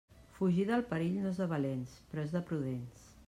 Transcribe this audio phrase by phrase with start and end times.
[0.37, 3.09] Fugir del perill no és de valents, però és de prudents.